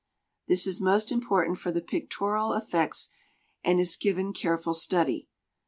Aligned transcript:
This 0.47 0.65
is 0.65 0.81
most 0.81 1.11
important 1.11 1.59
for 1.59 1.71
the 1.71 1.79
pictorial 1.79 2.53
effects 2.53 3.09
and 3.63 3.79
is 3.79 3.95
given 3.95 4.33
careful 4.33 4.73
study. 4.73 5.27